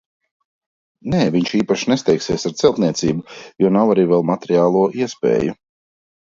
Nē, 1.15 1.19
viņi 1.35 1.51
īpaši 1.59 1.91
nesteigsies 1.91 2.45
ar 2.51 2.55
celtniecību, 2.63 3.37
jo 3.65 3.71
nav 3.77 3.93
arī 3.97 4.07
vēl 4.15 4.27
materiālo 4.31 4.83
iespēju. 5.05 5.55